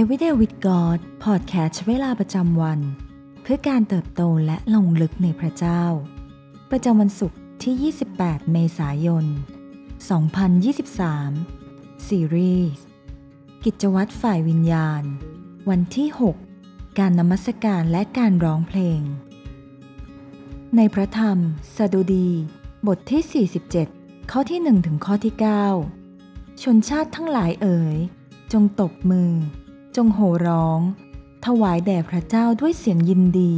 [0.00, 2.80] Everyday with God พอดแคสต์เวลาประจำวัน
[3.42, 5.82] เพื่อการเติบโตและลงลึกในพระเจ้า
[6.70, 9.24] ประจำวันศุกร์ที่ 28 เมษายน
[11.26, 12.84] 2023 ซีรีส์
[13.64, 15.02] กิจวัตรฝ่ายวิญญาณ
[15.70, 16.08] วันที่
[16.54, 19.00] 6 การนมัสการและการร้องเพลง
[20.76, 21.38] ในพระธรรม
[21.76, 22.30] สดุดี
[22.86, 23.46] บทที่
[23.78, 25.34] 47 ข้อที่ 1 ถึงข้อที่
[25.98, 27.96] 9 ชนชาติทั้งหลายเอ๋ย
[28.52, 29.32] จงตบมือ
[29.96, 30.80] จงโห่ร้อง
[31.44, 33.54] ถวายแด่พระเจ้าด้วยเสียงยินดี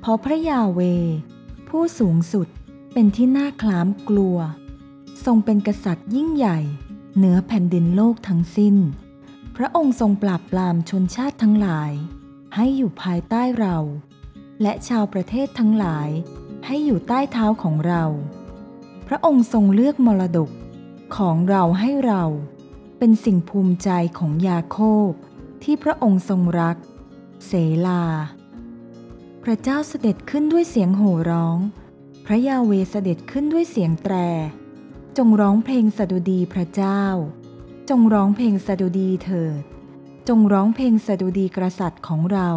[0.00, 0.80] เพราะพระยาเว
[1.68, 2.46] ผู้สูงสุด
[2.92, 4.38] เป็นที่น่าคลามกลัว
[5.24, 6.58] ทรงเป็นกษัตริย์ยิ่งใหญ่
[7.16, 8.76] เหนือแผ่นดินโลกทั้งสิ้น
[9.56, 11.92] พระองค์ทรงปราบปรามชนชาติทั้งหลาย
[12.54, 13.78] ให้อยู่ภายใต้เรา
[14.62, 16.08] และชาวประเทศทั้งหลาย
[16.66, 18.04] ให้อยู่ใต้เท้าของเรา
[19.06, 20.50] พระองค์ทรงเลือกมรดก
[21.16, 22.24] ของเราให้เรา
[22.98, 24.78] เป็นสิ่งภูมิใจของยาโค
[25.10, 25.12] บ
[25.64, 26.76] ที่พระองค์ทรงรัก
[27.46, 27.52] เส
[27.86, 28.02] ลา
[29.44, 31.58] พระเจ้าเสด็จขึ้นด้วยเสียงโห่ร้อง
[32.26, 34.14] พระยาเวเสด็จขึ้นด้วยเสียงแตร
[35.16, 37.02] จงร้องเพลงสดุดีพระเจ้า
[37.90, 39.62] จงร้องเพลงสดุดีเถิด
[40.28, 42.50] จงร้องเพลงสดุดีกษัตริย์ของเรา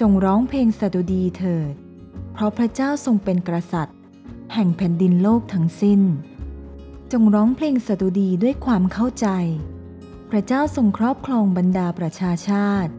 [0.00, 1.72] จงร้องเพลงสดุดีเถิด
[2.32, 3.98] เพราะพระเจ้าทรงเป็นกษัตริย์
[4.54, 6.00] แห่งแผ่นดินโลกทั้งสิ้น
[7.12, 9.28] จงร้องเพลงสดุดีด้วยความเข้าใจ
[10.36, 12.92] ระเจ้าทรงครอบครองบรรดาประชาชาติ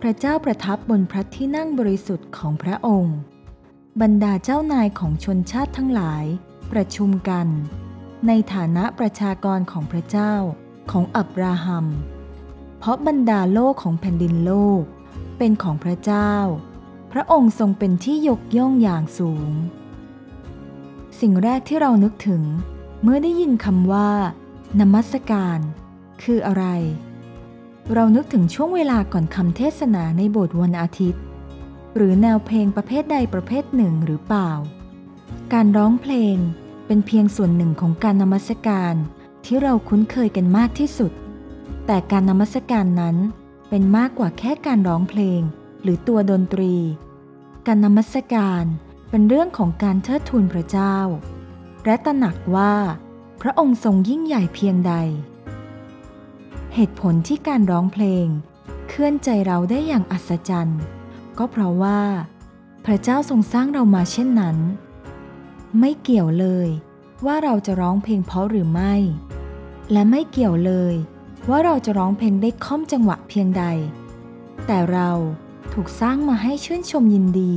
[0.00, 3.16] พระเจ้าประทับบนพระที่นั่งบริสุทธิ์ของพระองค์
[4.00, 6.24] บรรดาเจ้านายของชนชาติทั้งหลาย
[6.72, 7.46] ประชุมกัน
[8.26, 10.34] ในฐานะประชากรของพระเจ้า
[10.90, 11.86] ของอับราฮัม
[12.78, 14.82] เพราะบรรดาโลกของแผ่นดินโลก
[15.38, 16.32] เป็นของพระเจ้า
[17.12, 19.50] พระองค์ทรงเป็นที่ยกย่องอย่างสูง
[21.20, 22.42] สิ่งแรกที่เรานึกถึง
[23.02, 24.10] เมื่อได้ยินคำว่า
[24.80, 25.60] นมัสการ
[26.22, 26.64] คืออะไร
[27.94, 31.22] เรานึกถึงช่วงเวลาก่อนคำเทศนาในโบสถ์วันอาทิตย์
[31.96, 34.50] หรือแนวเพลงประเภทใดประเภทหนึ่งหรือเปล่า
[35.52, 36.36] การร้องเพลง
[36.86, 38.94] เป็นเพียงส่วนหนึ่งของการนมัสการ
[39.44, 41.12] ที่เราคุ้นเคยกันมากที่สุด
[41.86, 43.16] แต่การนมัสการนั้น
[43.68, 45.40] เป็นมากกว่าแค่การร้องเพลง
[45.82, 46.74] หรือตัวดนตรี
[47.66, 48.64] การนมัสการ
[49.10, 50.96] เป็นเรื่องของการเทิดทูนพระเจ้า
[51.84, 52.74] และตระหนักว่า
[53.42, 54.94] พระองค์ทรงยิ่งใหญ่เพียงใด
[56.80, 58.26] เหตุผลที่การร้องเพลง
[58.88, 60.80] เคลื่อนใจเราได้อย่างอัศจรรย์
[61.38, 62.00] ก็เพราะว่า
[62.84, 64.56] พระเจ้าทรงสร้างเรามาเช่นนั้น
[65.80, 66.68] ไม่เกี่ยวเลย
[67.26, 68.94] ว่าเราจะร้องเพลงเพราะหรือไม่
[69.92, 70.94] และไม่เกี่ยวเลย
[71.48, 73.64] ว่าเราจะร้องเพลงได้ค่อมจังหวะเพียงใด
[74.66, 75.10] แต่เรา
[75.72, 77.54] ถูกสร้างมาให้ชื่นชมยินดี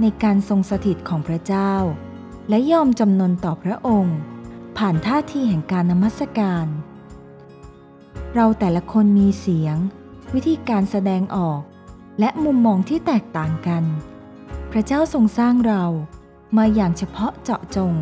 [0.00, 1.72] ในการทรงสถิตของพระเจ้า
[2.48, 4.18] และยอมจำนนต่อพระองค์
[4.76, 6.68] ผ่านท่าทีแห่งการนมัสการ
[8.34, 9.76] เราแต่ละคนมีเสียง
[10.34, 11.60] วิธีการแสดงออก
[12.20, 13.84] และมุมมองที่แตกต่างกัน
[14.70, 15.84] พระเจ้าทรงสร้างเรา
[16.56, 17.94] มาอย่างเฉพาะเจาะจง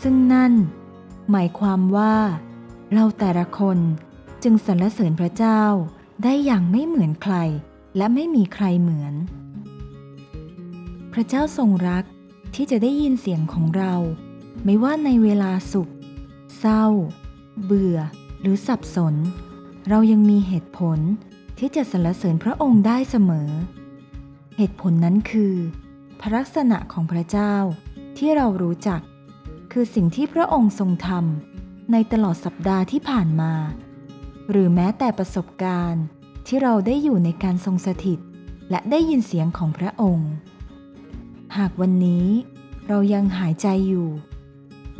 [0.00, 0.52] ซึ่งนั่น
[1.30, 2.16] หมายความว่า
[2.92, 3.78] เราแต่ละคน
[4.42, 5.62] จึงสรรเสริญพระเจ้า
[6.24, 7.36] ได้อย่างไม่เหมือนใคร
[7.96, 9.14] และไม่มีใครเหมือน
[11.12, 12.04] พระเจ้าทรงรัก
[12.54, 13.94] ที่จะได้ยินเสียงของเรา
[14.64, 15.90] ไม่ว่าในเวลาสุข
[16.58, 16.84] เศร้า
[17.64, 17.98] เบื่อ
[18.40, 19.14] หรือสับสน
[19.92, 20.98] เรายังมีเหตุผล
[21.58, 23.50] ที่จะสรรเสริญพระองค์ได้เสมอ
[24.56, 25.54] เหตุผลนั้นคือ
[26.20, 27.54] พระลักษณะของพระเจ้า
[28.18, 29.00] ที่เรารู้จัก
[29.72, 33.52] คือสิ่งที่พระองค์ทรงทำในตลอดสัปดาห์ที่ผ่านมา
[34.50, 36.04] หรือแม้แต่ประสบการณ์
[36.46, 38.18] ที่เราได้อยู่ในการทรงสถิต
[38.70, 40.30] และได้ยินเสียงของพระองค์
[41.56, 42.26] หากวันนี้
[42.88, 44.08] เรายังหายใจอยู่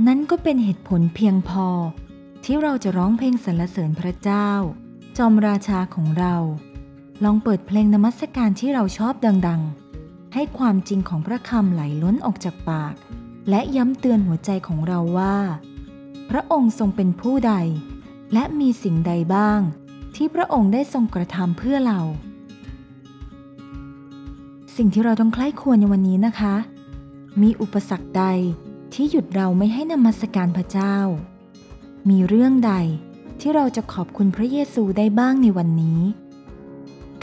[0.07, 1.69] นั่นก็เป็นเหตุผลเพียงพอ
[2.45, 4.49] ที่เราจะร้องเพลงสรรเสริญพระเจ้า
[5.19, 6.35] จอมราชาของเรา
[7.25, 9.15] ลองเปิดเพลงนมัสการที่เราชอบ
[9.49, 9.63] ดัง
[9.99, 12.95] ๆ ให้ความจริงของพระคำไหลล้นออกจากปาก
[13.51, 15.37] และย้ำเตือนหัวใจของเราว่า
[16.31, 17.55] พระองค์ทรงเป็นผู้ใด
[18.33, 19.61] และมีสิ่งใดบ้าง
[20.17, 22.01] ที่พระองค์ได้ทรงกระทำเพื่อเรา
[24.77, 26.55] สิ่งที่เราต้องใคร่ควรในวันนี้นะคะ
[27.43, 28.25] มีอุปสรรคใด
[28.95, 30.97] ที่หยุดเราไม่ให้นมัสการพระเจ้า
[32.09, 32.73] มีเรื่องใด
[33.41, 36.01] ที่เราจะขอบคุณพระเยซูได้บ้างในวันนี้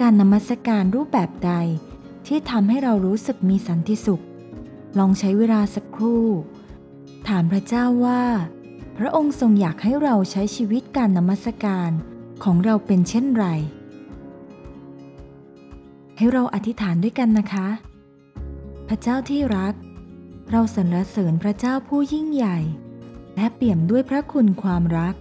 [0.01, 1.53] การนมัสการรูปแบบใด
[2.27, 4.23] ที่ทำให้เรารู้สึกมีสันติสุข
[4.97, 6.25] ลองใช้เวลาสักครู่
[7.27, 8.23] ถามพระเจ้าว่า
[8.97, 11.89] พระองค์ทรงอยากให้เราใช้ชีวิตการนมัสการ
[12.43, 13.45] ของเราเป็นเช่นไร
[16.17, 17.67] ให้เราอธิษฐานด้วยกันนะคะ
[18.87, 19.73] พระเจ้าที่รัก
[20.51, 22.57] เราสรรเสริญพระเจ้าผู้ยิ่งใหญ่
[23.37, 25.15] และเปี่ยมด้วยพระคุณความรัก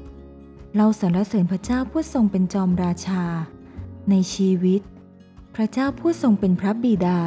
[0.77, 3.25] เราสรรเสริญพระเจ้าผู้ทรงเป็นจอมราชา
[4.11, 4.81] ในชีวิต
[5.55, 7.21] พระเจ้าผู้ทรงเป็นพระบิดา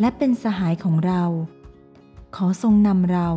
[0.00, 1.22] และเป็นสหายของเรา
[2.36, 3.28] ขอทรงนำเรา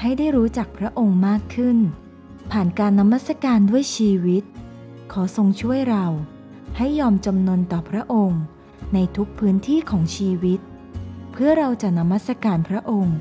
[0.00, 1.78] ให้ได้รู้จักพระองค์มากขึ้น
[2.50, 4.44] ผ่านการนมัสการด้วยชีวิต
[5.12, 6.06] ขอทรงช่วยเรา
[6.76, 8.42] ให้ยอมจำนนต่อพระองค์
[8.94, 10.60] ในทุกพื้นที่ของชีวิต
[11.32, 13.16] เพื่อเราจะนมัสการพระองค์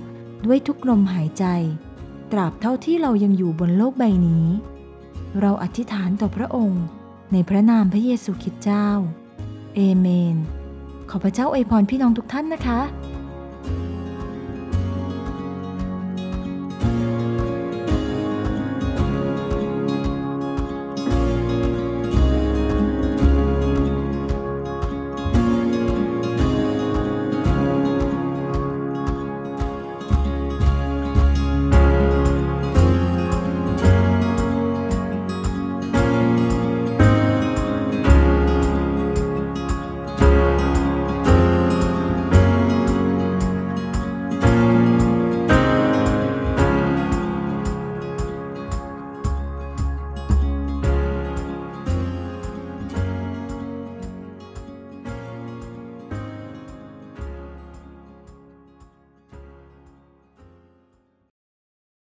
[0.45, 1.45] ด้วยทุกลมหายใจ
[2.31, 4.47] ตราบเท่าที่เรายังอยู่บนโลกใบนี้
[5.41, 6.83] เราอธิษฐานต่อพระองค์
[7.31, 8.87] ในพระนามพระเยซูคริสต์เจ้า
[9.75, 10.35] เอเมน
[11.09, 12.79] ขอพระเจ้าอวยพรพี่น้องทุกท่านนะคะ